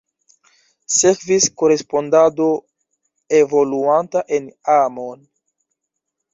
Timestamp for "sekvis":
0.99-1.45